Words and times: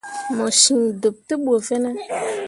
Mo 0.35 0.45
cen 0.61 0.79
ɗeɓ 1.01 1.15
te 1.27 1.33
bu 1.43 1.53
fine? 1.67 1.89